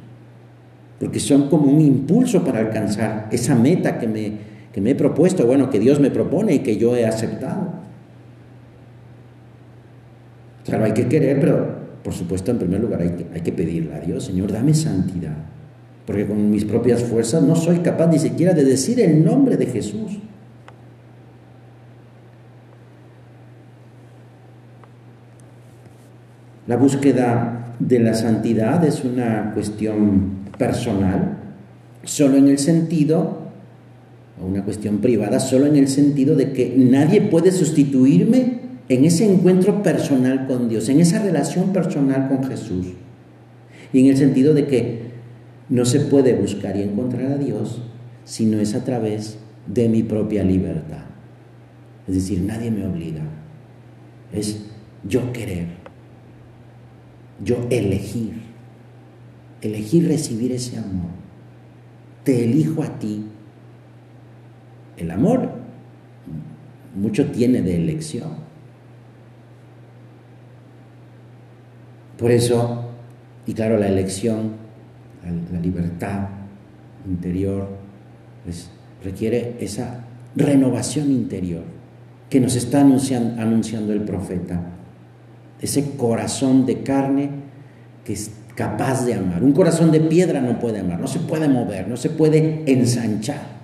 porque 0.98 1.20
son 1.20 1.48
como 1.48 1.70
un 1.70 1.80
impulso 1.80 2.44
para 2.44 2.58
alcanzar 2.58 3.28
esa 3.30 3.54
meta 3.54 3.98
que 3.98 4.08
me, 4.08 4.32
que 4.72 4.80
me 4.80 4.90
he 4.90 4.94
propuesto, 4.94 5.46
bueno, 5.46 5.70
que 5.70 5.78
Dios 5.78 6.00
me 6.00 6.10
propone 6.10 6.54
y 6.54 6.58
que 6.60 6.78
yo 6.78 6.96
he 6.96 7.06
aceptado. 7.06 7.73
Claro, 10.64 10.84
hay 10.84 10.92
que 10.92 11.08
querer, 11.08 11.40
pero 11.40 11.84
por 12.04 12.12
supuesto, 12.12 12.50
en 12.50 12.58
primer 12.58 12.80
lugar 12.80 13.00
hay 13.00 13.10
que, 13.10 13.26
hay 13.32 13.40
que 13.40 13.52
pedirle 13.52 13.94
a 13.94 14.00
Dios, 14.00 14.24
Señor, 14.24 14.52
dame 14.52 14.74
santidad, 14.74 15.36
porque 16.06 16.26
con 16.26 16.50
mis 16.50 16.66
propias 16.66 17.02
fuerzas 17.02 17.42
no 17.42 17.56
soy 17.56 17.78
capaz 17.78 18.08
ni 18.08 18.18
siquiera 18.18 18.52
de 18.52 18.62
decir 18.62 19.00
el 19.00 19.24
nombre 19.24 19.56
de 19.56 19.66
Jesús. 19.66 20.18
La 26.66 26.76
búsqueda 26.76 27.74
de 27.78 28.00
la 28.00 28.14
santidad 28.14 28.84
es 28.84 29.02
una 29.04 29.52
cuestión 29.54 30.44
personal, 30.58 31.38
solo 32.04 32.36
en 32.36 32.48
el 32.48 32.58
sentido, 32.58 33.38
o 34.42 34.46
una 34.46 34.62
cuestión 34.62 34.98
privada, 34.98 35.40
solo 35.40 35.66
en 35.66 35.76
el 35.76 35.88
sentido 35.88 36.36
de 36.36 36.52
que 36.52 36.74
nadie 36.76 37.22
puede 37.22 37.50
sustituirme 37.50 38.63
en 38.88 39.04
ese 39.04 39.32
encuentro 39.32 39.82
personal 39.82 40.46
con 40.46 40.68
Dios, 40.68 40.88
en 40.88 41.00
esa 41.00 41.22
relación 41.22 41.72
personal 41.72 42.28
con 42.28 42.44
Jesús. 42.44 42.86
Y 43.92 44.00
en 44.00 44.06
el 44.06 44.16
sentido 44.16 44.54
de 44.54 44.66
que 44.66 45.04
no 45.68 45.84
se 45.84 46.00
puede 46.00 46.34
buscar 46.34 46.76
y 46.76 46.82
encontrar 46.82 47.32
a 47.32 47.38
Dios 47.38 47.80
si 48.24 48.46
no 48.46 48.58
es 48.58 48.74
a 48.74 48.84
través 48.84 49.38
de 49.66 49.88
mi 49.88 50.02
propia 50.02 50.44
libertad. 50.44 51.04
Es 52.06 52.14
decir, 52.14 52.40
nadie 52.40 52.70
me 52.70 52.86
obliga. 52.86 53.22
Es 54.32 54.66
yo 55.08 55.32
querer, 55.32 55.66
yo 57.42 57.66
elegir, 57.70 58.32
elegir 59.62 60.08
recibir 60.08 60.52
ese 60.52 60.78
amor. 60.78 61.10
Te 62.24 62.44
elijo 62.44 62.82
a 62.82 62.98
ti. 62.98 63.24
El 64.96 65.10
amor 65.10 65.50
mucho 66.94 67.26
tiene 67.26 67.62
de 67.62 67.76
elección. 67.76 68.53
Por 72.18 72.30
eso, 72.30 72.90
y 73.46 73.54
claro, 73.54 73.78
la 73.78 73.88
elección, 73.88 74.52
la, 75.52 75.60
libertad 75.60 76.28
interior, 77.06 77.68
pues, 78.44 78.70
requiere 79.02 79.56
esa 79.60 80.04
renovación 80.36 81.10
interior 81.10 81.62
que 82.30 82.40
nos 82.40 82.56
está 82.56 82.80
anunciando, 82.80 83.40
anunciando 83.40 83.92
el 83.92 84.02
profeta. 84.02 84.60
Ese 85.60 85.96
corazón 85.96 86.66
de 86.66 86.82
carne 86.82 87.30
que 88.04 88.12
es 88.12 88.30
capaz 88.54 89.04
de 89.04 89.14
amar. 89.14 89.42
Un 89.42 89.52
corazón 89.52 89.90
de 89.90 90.00
piedra 90.00 90.40
no 90.40 90.58
puede 90.58 90.80
amar, 90.80 91.00
no 91.00 91.06
se 91.06 91.18
puede 91.18 91.48
mover, 91.48 91.88
no 91.88 91.96
se 91.96 92.10
puede 92.10 92.62
ensanchar. 92.70 93.54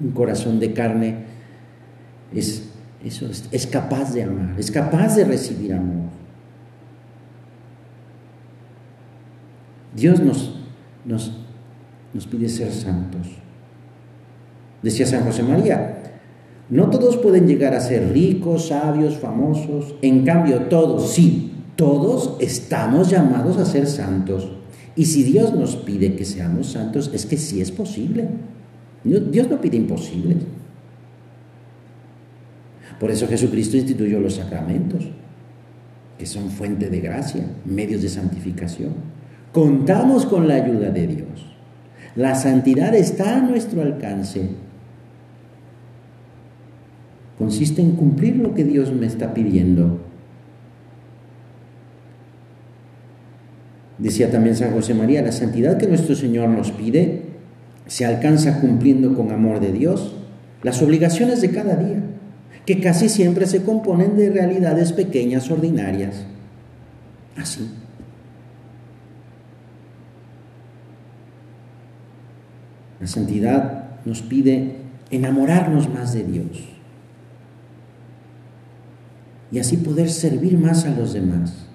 Un 0.00 0.10
corazón 0.10 0.58
de 0.58 0.72
carne 0.72 1.16
es 2.34 2.71
eso 3.04 3.26
es, 3.50 3.66
capaz 3.66 4.12
de 4.12 4.22
amar, 4.22 4.54
es 4.58 4.70
capaz 4.70 5.16
de 5.16 5.24
recibir 5.24 5.72
amor. 5.74 6.10
Dios 9.94 10.20
nos, 10.20 10.54
nos, 11.04 11.32
nos 12.14 12.26
pide 12.26 12.48
ser 12.48 12.72
santos. 12.72 13.28
Decía 14.82 15.06
San 15.06 15.24
José 15.24 15.42
María, 15.42 15.98
no 16.70 16.90
todos 16.90 17.16
pueden 17.16 17.46
llegar 17.46 17.74
a 17.74 17.80
ser 17.80 18.12
ricos, 18.12 18.68
sabios, 18.68 19.16
famosos, 19.16 19.94
en 20.00 20.24
cambio 20.24 20.62
todos, 20.62 21.12
sí, 21.12 21.52
todos 21.76 22.36
estamos 22.40 23.10
llamados 23.10 23.58
a 23.58 23.64
ser 23.64 23.86
santos. 23.86 24.48
Y 24.94 25.06
si 25.06 25.22
Dios 25.22 25.54
nos 25.54 25.76
pide 25.76 26.14
que 26.16 26.24
seamos 26.24 26.68
santos, 26.68 27.10
es 27.12 27.26
que 27.26 27.36
sí 27.36 27.60
es 27.60 27.70
posible. 27.72 28.28
Dios 29.04 29.48
no 29.48 29.60
pide 29.60 29.76
imposibles. 29.76 30.38
Por 33.02 33.10
eso 33.10 33.26
Jesucristo 33.26 33.76
instituyó 33.76 34.20
los 34.20 34.36
sacramentos, 34.36 35.08
que 36.16 36.24
son 36.24 36.50
fuente 36.50 36.88
de 36.88 37.00
gracia, 37.00 37.44
medios 37.64 38.00
de 38.00 38.08
santificación. 38.08 38.92
Contamos 39.50 40.24
con 40.24 40.46
la 40.46 40.54
ayuda 40.54 40.90
de 40.90 41.08
Dios. 41.08 41.52
La 42.14 42.36
santidad 42.36 42.94
está 42.94 43.38
a 43.38 43.40
nuestro 43.40 43.82
alcance. 43.82 44.50
Consiste 47.38 47.82
en 47.82 47.96
cumplir 47.96 48.36
lo 48.36 48.54
que 48.54 48.62
Dios 48.62 48.92
me 48.92 49.06
está 49.06 49.34
pidiendo. 49.34 49.98
Decía 53.98 54.30
también 54.30 54.54
San 54.54 54.70
José 54.70 54.94
María, 54.94 55.22
la 55.22 55.32
santidad 55.32 55.76
que 55.76 55.88
nuestro 55.88 56.14
Señor 56.14 56.50
nos 56.50 56.70
pide 56.70 57.22
se 57.88 58.04
alcanza 58.04 58.60
cumpliendo 58.60 59.16
con 59.16 59.32
amor 59.32 59.58
de 59.58 59.72
Dios 59.72 60.14
las 60.62 60.80
obligaciones 60.82 61.40
de 61.40 61.50
cada 61.50 61.74
día 61.74 62.11
que 62.66 62.80
casi 62.80 63.08
siempre 63.08 63.46
se 63.46 63.62
componen 63.62 64.16
de 64.16 64.30
realidades 64.30 64.92
pequeñas, 64.92 65.50
ordinarias. 65.50 66.24
Así. 67.36 67.68
La 73.00 73.06
santidad 73.06 73.84
nos 74.04 74.22
pide 74.22 74.76
enamorarnos 75.10 75.88
más 75.88 76.14
de 76.14 76.24
Dios 76.24 76.72
y 79.50 79.58
así 79.58 79.76
poder 79.76 80.08
servir 80.08 80.56
más 80.56 80.86
a 80.86 80.94
los 80.94 81.12
demás, 81.12 81.66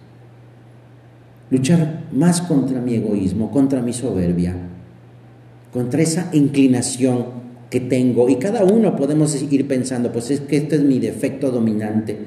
luchar 1.52 2.06
más 2.12 2.42
contra 2.42 2.82
mi 2.82 2.96
egoísmo, 2.96 3.52
contra 3.52 3.82
mi 3.82 3.94
soberbia, 3.94 4.56
contra 5.72 6.02
esa 6.02 6.30
inclinación 6.34 7.47
que 7.70 7.80
tengo 7.82 8.30
y 8.30 8.38
cada 8.38 8.64
uno 8.64 8.96
podemos 8.96 9.36
ir 9.42 9.68
pensando, 9.68 10.12
pues 10.12 10.32
es 10.32 10.42
que 10.42 10.58
este 10.58 10.78
es 10.78 10.84
mi 10.84 11.00
defecto 11.00 11.52
dominante, 11.52 12.18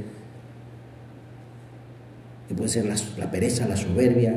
que 2.48 2.54
puede 2.54 2.68
ser 2.68 2.84
la, 2.84 3.30
pereza, 3.30 3.66
la 3.66 3.76
soberbia. 3.76 4.34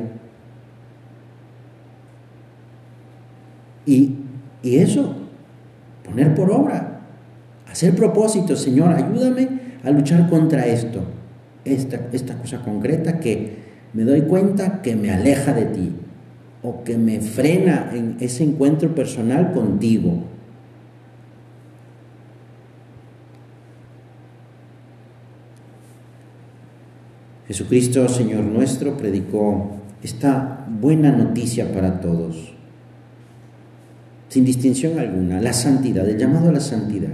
Y, 3.86 4.16
y 4.62 4.78
eso, 4.78 5.16
poner 6.06 6.34
por 6.36 6.52
obra, 6.52 7.02
hacer 7.70 7.96
propósitos, 7.96 8.62
Señor, 8.62 8.94
ayúdame 8.94 9.50
a 9.84 9.92
luchar 9.92 10.30
contra 10.30 10.66
esto, 10.68 11.02
esta, 11.66 12.00
esta 12.13 12.38
cosa 12.38 12.62
concreta 12.62 13.20
que 13.20 13.63
me 13.92 14.04
doy 14.04 14.22
cuenta 14.22 14.82
que 14.82 14.96
me 14.96 15.12
aleja 15.12 15.54
de 15.54 15.66
ti 15.66 15.92
o 16.62 16.86
que 16.86 16.98
me 16.98 17.20
frena 17.20 17.92
en 17.94 18.16
ese 18.22 18.46
encuentro 18.46 18.96
personal 18.96 19.52
contigo 19.52 20.33
Jesucristo, 27.54 28.10
Señor 28.10 28.46
nuestro, 28.46 28.98
predicó 28.98 29.74
esta 30.02 30.66
buena 30.68 31.12
noticia 31.12 31.72
para 31.72 32.02
todos, 32.02 32.52
sin 34.28 34.44
distinción 34.44 34.98
alguna, 34.98 35.39
la 35.39 35.54
santidad, 35.54 36.10
el 36.10 36.18
llamado 36.18 36.50
a 36.50 36.54
la 36.54 36.60
santidad. 36.60 37.13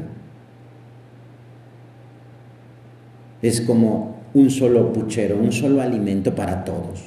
Es 3.41 3.59
como 3.59 4.21
un 4.33 4.49
solo 4.49 4.93
puchero, 4.93 5.37
un 5.37 5.51
solo 5.51 5.81
alimento 5.81 6.33
para 6.33 6.63
todos. 6.63 7.03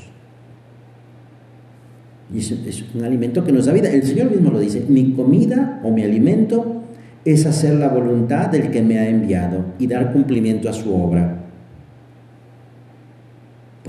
Y 2.35 2.41
es, 2.41 2.51
es, 2.51 2.85
un 2.95 3.03
alimento 3.03 3.43
que 3.45 3.53
nos 3.53 3.65
da 3.65 3.73
vida. 3.73 3.91
El 3.91 4.03
Señor 4.03 4.31
mismo 4.31 4.51
lo 4.51 4.61
dice, 4.61 4.85
mi 4.87 5.15
comida 5.15 5.81
o 5.83 5.91
mi 5.91 6.03
alimento 6.03 6.83
es 7.25 7.47
hacer 7.47 7.77
la 7.77 7.89
voluntad 7.89 8.51
del 8.51 8.71
que 8.71 8.83
me 8.83 8.99
ha 8.99 9.09
enviado 9.09 9.65
y 9.79 9.87
dar 9.87 10.13
cumplimiento 10.13 10.69
a 10.69 10.75
su 10.75 10.95
obra 10.95 11.42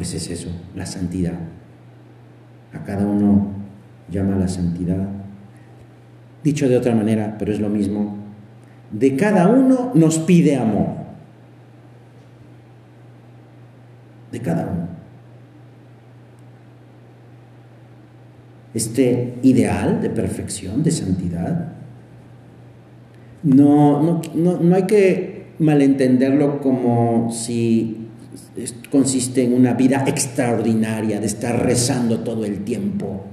pues 0.03 0.15
es 0.15 0.29
eso, 0.31 0.49
la 0.75 0.85
santidad. 0.85 1.39
A 2.73 2.83
cada 2.83 3.05
uno 3.05 3.53
llama 4.11 4.35
la 4.35 4.49
santidad. 4.49 5.07
Dicho 6.43 6.67
de 6.67 6.75
otra 6.75 6.93
manera, 6.93 7.37
pero 7.39 7.53
es 7.53 7.61
lo 7.61 7.69
mismo, 7.69 8.17
de 8.91 9.15
cada 9.15 9.47
uno 9.47 9.93
nos 9.95 10.19
pide 10.19 10.57
amor. 10.57 10.87
De 14.29 14.41
cada 14.41 14.63
uno. 14.63 14.87
Este 18.73 19.35
ideal 19.41 20.01
de 20.01 20.09
perfección, 20.09 20.83
de 20.83 20.91
santidad, 20.91 21.71
no, 23.41 24.01
no, 24.01 24.21
no 24.59 24.75
hay 24.75 24.83
que 24.83 25.45
malentenderlo 25.59 26.59
como 26.59 27.31
si 27.31 28.02
consiste 28.89 29.43
en 29.43 29.53
una 29.53 29.73
vida 29.73 30.03
extraordinaria, 30.07 31.19
de 31.19 31.25
estar 31.25 31.65
rezando 31.65 32.19
todo 32.19 32.45
el 32.45 32.63
tiempo, 32.63 33.25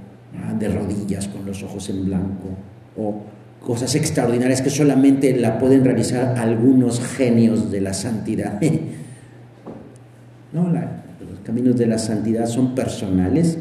de 0.58 0.68
rodillas 0.68 1.28
con 1.28 1.44
los 1.46 1.62
ojos 1.62 1.88
en 1.90 2.04
blanco, 2.06 2.48
o 2.96 3.22
cosas 3.64 3.94
extraordinarias 3.94 4.62
que 4.62 4.70
solamente 4.70 5.36
la 5.36 5.58
pueden 5.58 5.84
realizar 5.84 6.38
algunos 6.38 7.00
genios 7.00 7.70
de 7.70 7.80
la 7.80 7.92
santidad. 7.94 8.60
no, 10.52 10.68
los 10.70 11.40
caminos 11.44 11.76
de 11.76 11.86
la 11.86 11.98
santidad 11.98 12.46
son 12.46 12.74
personales 12.74 13.58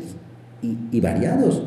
y, 0.61 0.77
y 0.91 1.01
variados, 1.01 1.63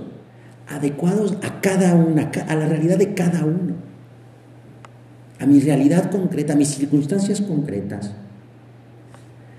adecuados 0.69 1.37
a 1.43 1.61
cada 1.61 1.95
una, 1.95 2.31
a 2.49 2.55
la 2.55 2.67
realidad 2.67 2.99
de 2.99 3.15
cada 3.15 3.45
uno, 3.45 3.75
a 5.39 5.47
mi 5.47 5.61
realidad 5.61 6.11
concreta, 6.11 6.55
a 6.55 6.57
mis 6.57 6.69
circunstancias 6.69 7.41
concretas 7.41 8.13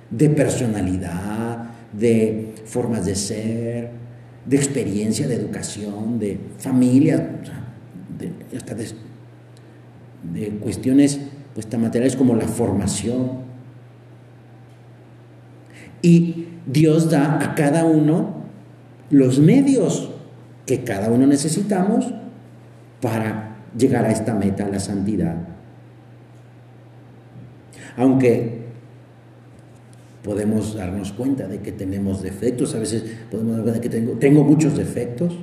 de 0.10 0.30
personalidad, 0.30 1.70
de 1.92 2.54
formas 2.66 3.06
de 3.06 3.16
ser, 3.16 3.92
de 4.46 4.58
experiencia, 4.58 5.28
de 5.28 5.36
educación, 5.36 6.20
de 6.20 6.40
familia, 6.58 7.18
de, 7.18 8.58
hasta 8.58 8.76
de, 8.76 10.50
cuestiones 10.62 11.20
pues, 11.54 11.68
tan 11.68 11.82
materiales 11.82 12.16
como 12.16 12.36
la 12.36 12.48
formación. 12.48 13.44
Y 16.02 16.48
Dios 16.66 17.10
da 17.10 17.42
a 17.42 17.56
cada 17.56 17.86
uno 17.86 18.44
los 19.10 19.40
medios 19.40 20.10
que 20.66 20.84
cada 20.84 21.10
uno 21.10 21.28
necesitamos 21.28 22.14
para 23.02 23.58
llegar 23.78 24.06
a 24.06 24.12
esta 24.12 24.34
meta, 24.34 24.68
la 24.68 24.80
santidad. 24.80 25.36
Aunque 27.96 28.63
podemos 30.24 30.76
darnos 30.76 31.12
cuenta 31.12 31.48
de 31.48 31.60
que 31.60 31.72
tenemos 31.72 32.24
defectos, 32.24 32.74
a 32.74 32.80
veces 32.80 33.04
podemos 33.30 33.58
dar 33.58 33.64
cuenta 33.64 33.80
de 33.80 33.90
que 33.90 33.96
tengo, 33.96 34.14
tengo 34.14 34.44
muchos 34.44 34.78
defectos. 34.78 35.34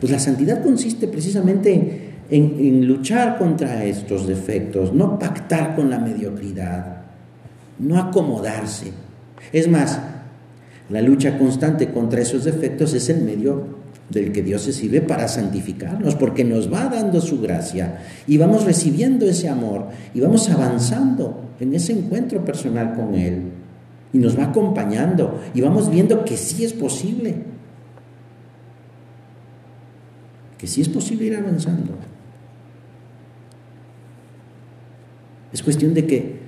Pues 0.00 0.12
la 0.12 0.18
santidad 0.18 0.62
consiste 0.62 1.08
precisamente 1.08 2.12
en, 2.30 2.56
en, 2.58 2.86
luchar 2.86 3.36
contra 3.36 3.84
estos 3.84 4.26
defectos, 4.26 4.92
no 4.92 5.18
pactar 5.18 5.74
con 5.74 5.90
la 5.90 5.98
mediocridad, 5.98 7.02
no 7.78 7.98
acomodarse. 7.98 8.92
Es 9.52 9.68
más, 9.68 10.00
la 10.88 11.00
lucha 11.00 11.38
constante 11.38 11.90
contra 11.90 12.20
esos 12.20 12.44
defectos 12.44 12.94
es 12.94 13.08
el 13.08 13.22
medio 13.22 13.84
del 14.10 14.32
que 14.32 14.42
Dios 14.42 14.62
se 14.62 14.72
sirve 14.72 15.00
para 15.00 15.26
santificarnos, 15.28 16.14
porque 16.14 16.44
nos 16.44 16.72
va 16.72 16.88
dando 16.88 17.20
su 17.20 17.40
gracia 17.40 18.02
y 18.26 18.36
vamos 18.36 18.64
recibiendo 18.64 19.26
ese 19.26 19.48
amor 19.48 19.88
y 20.12 20.20
vamos 20.20 20.48
avanzando 20.50 21.50
en 21.58 21.74
ese 21.74 21.92
encuentro 21.92 22.44
personal 22.44 22.94
con 22.94 23.14
Él 23.14 23.53
y 24.14 24.18
nos 24.18 24.38
va 24.38 24.44
acompañando 24.44 25.40
y 25.52 25.60
vamos 25.60 25.90
viendo 25.90 26.24
que 26.24 26.36
sí 26.36 26.64
es 26.64 26.72
posible, 26.72 27.34
que 30.56 30.68
sí 30.68 30.80
es 30.80 30.88
posible 30.88 31.26
ir 31.26 31.36
avanzando. 31.36 31.92
Es 35.52 35.62
cuestión 35.64 35.94
de 35.94 36.06
que, 36.06 36.38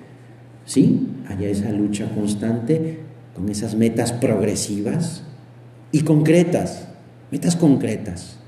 sí, 0.65 1.09
haya 1.29 1.49
esa 1.49 1.71
lucha 1.73 2.09
constante 2.15 3.01
con 3.35 3.49
esas 3.49 3.75
metas 3.75 4.13
progresivas 4.13 5.25
y 5.91 6.03
concretas, 6.03 6.87
metas 7.33 7.57
concretas. 7.57 8.39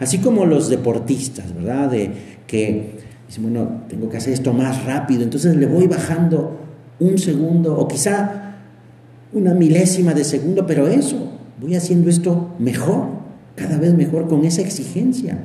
Así 0.00 0.18
como 0.18 0.46
los 0.46 0.68
deportistas, 0.68 1.54
¿verdad? 1.54 1.92
De 1.92 2.10
que 2.48 2.98
dicen, 3.28 3.44
bueno, 3.44 3.82
tengo 3.88 4.10
que 4.10 4.16
hacer 4.16 4.32
esto 4.32 4.52
más 4.52 4.84
rápido, 4.84 5.22
entonces 5.22 5.54
le 5.56 5.66
voy 5.66 5.86
bajando 5.86 6.67
un 7.00 7.18
segundo 7.18 7.76
o 7.78 7.86
quizá 7.88 8.54
una 9.32 9.54
milésima 9.54 10.14
de 10.14 10.24
segundo, 10.24 10.66
pero 10.66 10.88
eso, 10.88 11.30
voy 11.60 11.74
haciendo 11.74 12.10
esto 12.10 12.54
mejor, 12.58 13.06
cada 13.54 13.78
vez 13.78 13.94
mejor 13.94 14.28
con 14.28 14.44
esa 14.44 14.62
exigencia, 14.62 15.38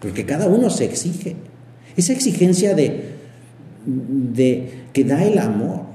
porque 0.00 0.24
cada 0.24 0.48
uno 0.48 0.70
se 0.70 0.84
exige, 0.84 1.36
esa 1.96 2.12
exigencia 2.12 2.74
de, 2.74 3.16
de 3.86 4.72
que 4.92 5.04
da 5.04 5.24
el 5.24 5.38
amor. 5.38 5.92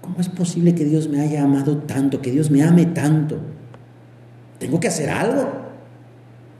¿Cómo 0.00 0.20
es 0.20 0.28
posible 0.28 0.74
que 0.74 0.84
Dios 0.84 1.08
me 1.08 1.20
haya 1.20 1.42
amado 1.42 1.78
tanto, 1.78 2.20
que 2.20 2.30
Dios 2.30 2.50
me 2.50 2.62
ame 2.62 2.84
tanto? 2.84 3.38
Tengo 4.58 4.78
que 4.78 4.88
hacer 4.88 5.08
algo. 5.08 5.63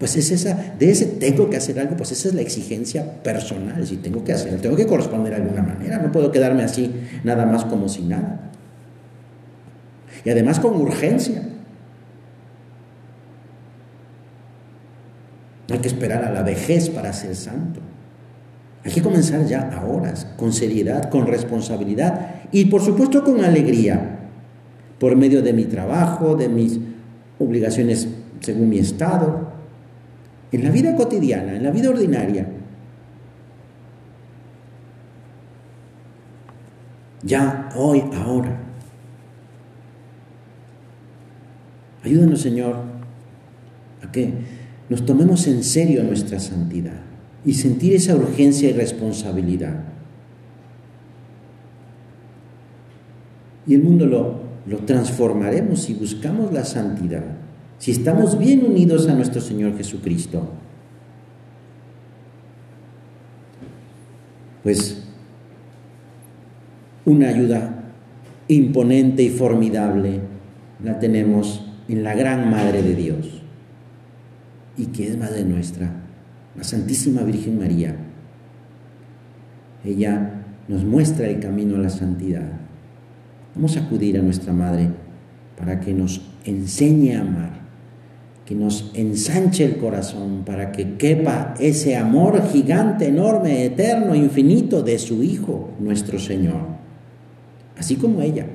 Pues 0.05 0.17
es 0.17 0.33
esa, 0.33 0.75
de 0.79 0.91
ese 0.91 1.07
tengo 1.07 1.49
que 1.49 1.57
hacer 1.57 1.81
algo, 1.81 1.97
pues 1.97 2.13
esa 2.13 2.29
es 2.29 2.35
la 2.35 2.43
exigencia 2.43 3.23
personal. 3.23 3.87
Si 3.87 3.97
tengo 3.97 4.23
que 4.23 4.35
hacer, 4.35 4.61
tengo 4.61 4.77
que 4.77 4.87
corresponder 4.87 5.35
de 5.35 5.41
alguna 5.41 5.63
manera, 5.63 5.97
no 5.97 6.13
puedo 6.13 6.31
quedarme 6.31 6.63
así 6.63 6.93
nada 7.25 7.47
más 7.47 7.65
como 7.65 7.89
si 7.89 8.03
nada. 8.03 8.51
Y 10.23 10.29
además 10.29 10.61
con 10.61 10.79
urgencia. 10.79 11.43
No 15.69 15.75
hay 15.75 15.81
que 15.81 15.89
esperar 15.89 16.23
a 16.23 16.31
la 16.31 16.43
vejez 16.43 16.91
para 16.91 17.11
ser 17.15 17.35
santo. 17.35 17.81
Hay 18.85 18.93
que 18.93 19.01
comenzar 19.01 19.47
ya 19.47 19.71
ahora, 19.71 20.13
con 20.37 20.53
seriedad, 20.53 21.09
con 21.09 21.27
responsabilidad 21.27 22.43
y 22.53 22.67
por 22.67 22.83
supuesto 22.83 23.25
con 23.25 23.43
alegría, 23.43 24.19
por 24.99 25.17
medio 25.17 25.41
de 25.41 25.55
mi 25.55 25.65
trabajo, 25.65 26.35
de 26.35 26.51
mis 26.51 26.79
obligaciones 27.39 28.07
según 28.41 28.69
mi 28.69 28.79
estado, 28.79 29.54
en 30.55 30.63
la 30.63 30.71
vida 30.71 30.95
cotidiana, 30.95 31.57
en 31.57 31.65
la 31.65 31.73
vida 31.73 31.91
ordinaria. 31.91 32.47
Ya, 37.25 37.71
hoy, 37.75 38.05
ahora. 38.15 38.61
Ayúdanos, 42.05 42.41
Señor, 42.41 42.77
a 44.01 44.13
que 44.13 44.33
nos 44.89 45.05
tomemos 45.05 45.45
en 45.49 45.65
serio 45.65 46.05
nuestra 46.05 46.39
santidad 46.39 47.01
y 47.45 47.55
sentir 47.55 47.95
esa 47.95 48.15
urgencia 48.15 48.71
y 48.71 48.75
responsabilidad. 48.75 49.83
Y 53.67 53.75
el 53.75 53.83
mundo 53.83 54.07
lo, 54.07 54.41
lo 54.67 54.79
transformaremos 54.85 55.81
si 55.81 55.95
buscamos 55.95 56.53
la 56.53 56.65
santidad 56.65 57.25
si 57.85 57.91
estamos 57.91 58.39
bien 58.39 58.65
unidos 58.65 59.07
a 59.11 59.15
nuestro 59.15 59.43
Señor 59.43 59.77
Jesucristo, 59.77 60.49
pues 64.63 65.07
una 67.05 67.29
ayuda 67.29 67.93
imponente 68.49 69.23
y 69.23 69.29
formidable 69.29 70.21
la 70.83 70.99
tenemos 70.99 71.63
en 71.87 72.03
la 72.03 72.15
gran 72.15 72.51
Madre 72.51 72.83
de 72.83 72.95
Dios 72.95 73.43
y 74.79 74.87
que 74.87 75.09
es 75.09 75.19
Madre 75.19 75.45
nuestra, 75.45 75.93
la 76.57 76.65
Santísima 76.65 77.21
Virgen 77.23 77.59
María. 77.59 77.97
Ella 79.85 80.43
nos 80.69 80.85
muestra 80.85 81.27
el 81.27 81.39
camino 81.39 81.77
a 81.77 81.81
la 81.81 81.91
santidad. 81.91 82.51
Vamos 83.55 83.77
a 83.77 83.81
acudir 83.81 84.19
a 84.19 84.23
nuestra 84.23 84.55
Madre 84.55 84.89
para 85.59 85.81
que 85.81 85.93
nos 85.93 86.23
enseñe 86.47 87.17
a 87.17 87.21
amar 87.21 87.64
que 88.45 88.55
nos 88.55 88.91
ensanche 88.95 89.65
el 89.65 89.79
corazón 89.79 90.43
para 90.45 90.71
que 90.71 90.97
quepa 90.97 91.55
ese 91.59 91.97
amor 91.97 92.43
gigante, 92.51 93.09
enorme, 93.09 93.65
eterno, 93.65 94.15
infinito 94.15 94.83
de 94.83 94.99
su 94.99 95.23
Hijo, 95.23 95.71
nuestro 95.79 96.19
Señor. 96.19 96.75
Así 97.79 97.97
como 97.97 98.21
ella, 98.21 98.47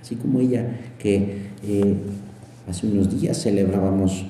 así 0.00 0.14
como 0.16 0.40
ella 0.40 0.66
que 0.98 1.48
eh, 1.64 1.94
hace 2.68 2.86
unos 2.86 3.20
días 3.20 3.42
celebrábamos 3.42 4.24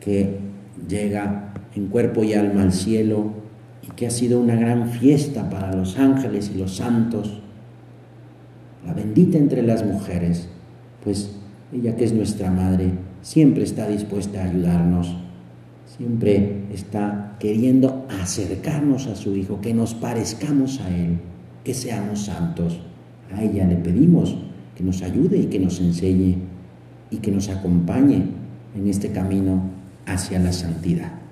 que 0.00 0.38
llega 0.86 1.54
en 1.74 1.86
cuerpo 1.86 2.24
y 2.24 2.34
alma 2.34 2.62
al 2.62 2.72
cielo 2.72 3.32
y 3.82 3.90
que 3.92 4.06
ha 4.06 4.10
sido 4.10 4.38
una 4.38 4.56
gran 4.56 4.90
fiesta 4.90 5.48
para 5.48 5.74
los 5.74 5.98
ángeles 5.98 6.50
y 6.54 6.58
los 6.58 6.76
santos, 6.76 7.40
la 8.86 8.92
bendita 8.92 9.38
entre 9.38 9.62
las 9.62 9.84
mujeres, 9.84 10.48
pues 11.02 11.30
ella 11.72 11.96
que 11.96 12.04
es 12.04 12.12
nuestra 12.12 12.50
madre, 12.50 12.92
siempre 13.24 13.64
está 13.64 13.88
dispuesta 13.88 14.42
a 14.42 14.44
ayudarnos, 14.44 15.16
siempre 15.96 16.64
está 16.72 17.36
queriendo 17.40 18.06
acercarnos 18.20 19.06
a 19.06 19.16
su 19.16 19.34
Hijo, 19.34 19.60
que 19.60 19.72
nos 19.72 19.94
parezcamos 19.94 20.80
a 20.80 20.94
Él, 20.94 21.18
que 21.64 21.72
seamos 21.72 22.26
santos. 22.26 22.78
A 23.34 23.42
ella 23.42 23.66
le 23.66 23.76
pedimos 23.76 24.36
que 24.76 24.84
nos 24.84 25.02
ayude 25.02 25.38
y 25.38 25.46
que 25.46 25.58
nos 25.58 25.80
enseñe 25.80 26.36
y 27.10 27.16
que 27.16 27.32
nos 27.32 27.48
acompañe 27.48 28.26
en 28.76 28.88
este 28.88 29.10
camino 29.10 29.70
hacia 30.04 30.38
la 30.38 30.52
santidad. 30.52 31.23